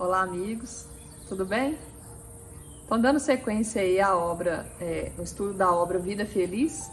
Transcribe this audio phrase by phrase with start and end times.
[0.00, 0.86] Olá, amigos,
[1.28, 1.76] tudo bem?
[2.82, 6.88] Estou dando sequência aí à obra, é, o estudo da obra Vida Feliz,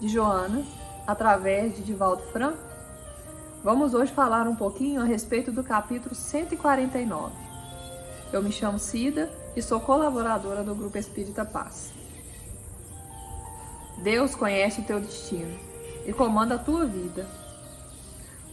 [0.00, 0.64] de Joana,
[1.06, 2.56] através de Divaldo Franco.
[3.62, 7.34] Vamos hoje falar um pouquinho a respeito do capítulo 149.
[8.32, 11.92] Eu me chamo Cida e sou colaboradora do Grupo Espírita Paz.
[13.98, 15.54] Deus conhece o teu destino
[16.06, 17.26] e comanda a tua vida.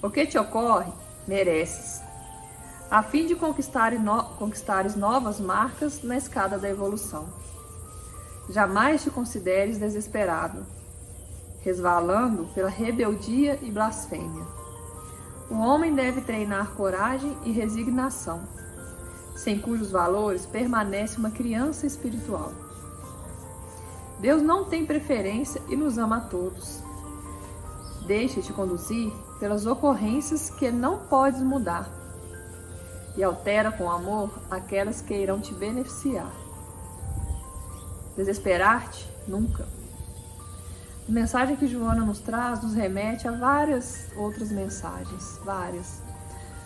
[0.02, 0.92] O que te ocorre,
[1.26, 2.04] mereces
[2.96, 7.28] a fim de conquistar no, conquistares novas marcas na escada da evolução.
[8.50, 10.66] Jamais te consideres desesperado,
[11.60, 14.46] resvalando pela rebeldia e blasfêmia.
[15.52, 18.44] O homem deve treinar coragem e resignação,
[19.36, 22.54] sem cujos valores permanece uma criança espiritual.
[24.22, 26.82] Deus não tem preferência e nos ama a todos.
[28.08, 32.05] Deixa-te conduzir pelas ocorrências que não podes mudar
[33.18, 36.32] e altera com amor aquelas que irão te beneficiar.
[38.16, 39.10] Desesperar-te?
[39.28, 39.68] Nunca.
[41.08, 46.02] A mensagem que Joana nos traz nos remete a várias outras mensagens, várias.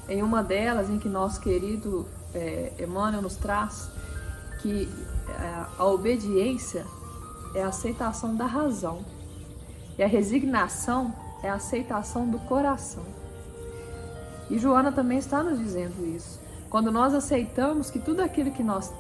[0.08, 3.90] Em uma delas, em que nosso querido é, Emmanuel nos traz
[4.62, 4.90] que
[5.28, 6.86] é, a obediência
[7.54, 9.04] é a aceitação da razão
[9.98, 11.14] e a resignação
[11.44, 13.04] é a aceitação do coração.
[14.50, 16.40] E Joana também está nos dizendo isso.
[16.70, 18.92] Quando nós aceitamos que tudo aquilo que nós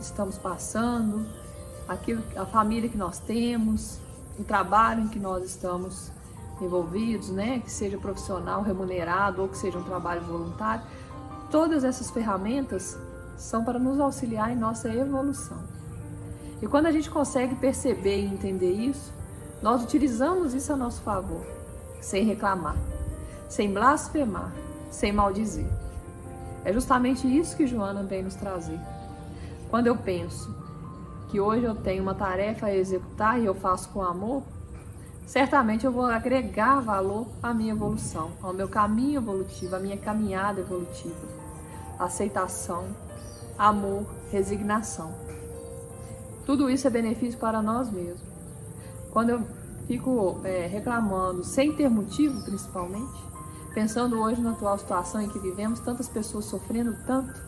[0.00, 1.26] estamos passando,
[1.88, 3.98] aquilo, a família que nós temos,
[4.38, 6.10] o trabalho em que nós estamos
[6.60, 10.84] envolvidos, né, que seja profissional, remunerado ou que seja um trabalho voluntário,
[11.50, 12.96] todas essas ferramentas
[13.36, 15.58] são para nos auxiliar em nossa evolução.
[16.60, 19.12] E quando a gente consegue perceber e entender isso,
[19.60, 21.44] nós utilizamos isso a nosso favor,
[22.00, 22.76] sem reclamar,
[23.48, 24.52] sem blasfemar,
[24.92, 25.66] sem maldizer.
[26.64, 28.78] É justamente isso que Joana vem nos trazer.
[29.68, 30.54] Quando eu penso
[31.28, 34.42] que hoje eu tenho uma tarefa a executar e eu faço com amor,
[35.26, 40.60] certamente eu vou agregar valor à minha evolução, ao meu caminho evolutivo, à minha caminhada
[40.60, 41.26] evolutiva.
[41.98, 42.84] Aceitação,
[43.58, 45.12] amor, resignação.
[46.44, 48.20] Tudo isso é benefício para nós mesmos.
[49.10, 49.42] Quando eu
[49.86, 53.31] fico é, reclamando, sem ter motivo principalmente,
[53.74, 57.40] Pensando hoje na atual situação em que vivemos, tantas pessoas sofrendo tanto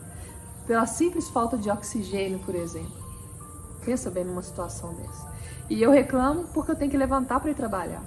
[0.65, 3.05] pela simples falta de oxigênio, por exemplo.
[3.85, 5.31] Pensa bem numa situação dessa.
[5.69, 8.03] E eu reclamo porque eu tenho que levantar para ir trabalhar.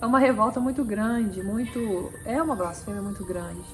[0.00, 3.68] É uma revolta muito grande, muito é uma blasfêmia muito grande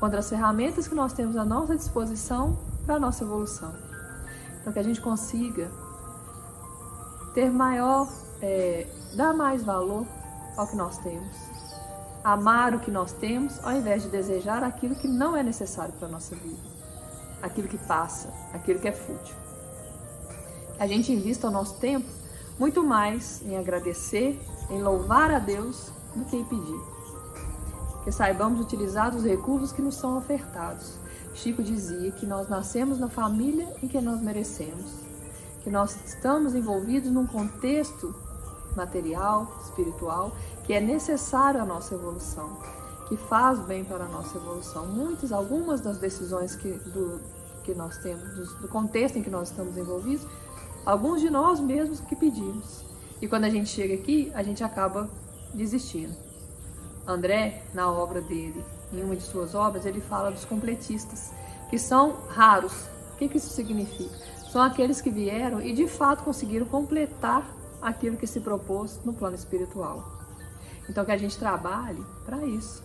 [0.00, 3.72] contra as ferramentas que nós temos à nossa disposição para a nossa evolução.
[4.64, 5.70] Para que a gente consiga
[7.34, 8.08] ter maior,
[8.42, 10.04] é, dar mais valor
[10.56, 11.36] ao que nós temos
[12.22, 16.08] amar o que nós temos ao invés de desejar aquilo que não é necessário para
[16.08, 16.58] a nossa vida,
[17.42, 19.34] aquilo que passa, aquilo que é fútil.
[20.78, 22.08] A gente invista o nosso tempo
[22.58, 24.40] muito mais em agradecer,
[24.70, 26.80] em louvar a Deus do que em pedir.
[28.04, 30.98] Que saibamos utilizar os recursos que nos são ofertados.
[31.34, 34.92] Chico dizia que nós nascemos na família em que nós merecemos,
[35.62, 38.14] que nós estamos envolvidos num contexto
[38.76, 40.32] material, espiritual,
[40.64, 42.58] que é necessário à nossa evolução,
[43.08, 44.86] que faz bem para a nossa evolução.
[44.86, 47.20] Muitas, algumas das decisões que, do,
[47.64, 50.26] que nós temos, do, contexto em que nós estamos envolvidos,
[50.84, 52.84] alguns de nós mesmos que pedimos.
[53.20, 55.08] E quando a gente chega aqui, a gente acaba
[55.52, 56.14] desistindo.
[57.06, 61.32] André, na obra dele, em uma de suas obras, ele fala dos completistas,
[61.70, 62.72] que são raros.
[63.14, 64.14] O que, que isso significa?
[64.50, 67.46] São aqueles que vieram e de fato conseguiram completar
[67.80, 70.18] aquilo que se propôs no plano espiritual.
[70.88, 72.82] Então que a gente trabalhe para isso,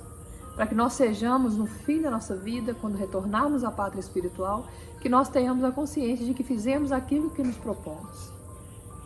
[0.55, 4.67] para que nós sejamos no fim da nossa vida, quando retornarmos à pátria espiritual,
[4.99, 8.31] que nós tenhamos a consciência de que fizemos aquilo que nos propomos,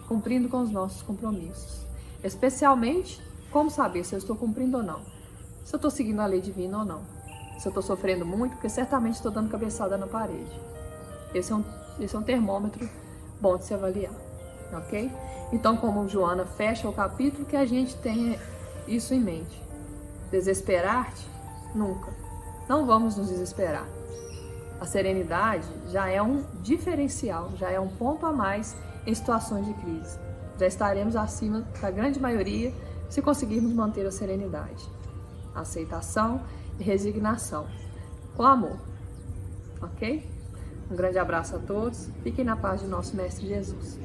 [0.08, 1.86] cumprindo com os nossos compromissos.
[2.24, 5.02] Especialmente, como saber se eu estou cumprindo ou não,
[5.64, 7.02] se eu estou seguindo a lei divina ou não,
[7.60, 10.60] se eu estou sofrendo muito, porque certamente estou dando cabeçada na parede.
[11.34, 11.64] Esse é um,
[12.00, 12.88] esse é um termômetro
[13.40, 14.14] bom de se avaliar,
[14.74, 15.12] ok?
[15.52, 18.40] Então, como Joana fecha o capítulo, que a gente tenha
[18.88, 19.62] isso em mente.
[20.32, 21.26] Desesperar-te?
[21.74, 22.12] Nunca.
[22.68, 23.88] Não vamos nos desesperar.
[24.80, 28.76] A serenidade já é um diferencial, já é um ponto a mais
[29.06, 30.20] em situações de crise.
[30.60, 32.74] Já estaremos acima da grande maioria
[33.10, 34.88] se conseguirmos manter a serenidade,
[35.56, 36.42] aceitação
[36.80, 37.66] e resignação,
[38.36, 38.78] com amor.
[39.82, 40.30] Ok?
[40.92, 42.10] Um grande abraço a todos.
[42.24, 43.98] Fiquem na paz de nosso Mestre Jesus.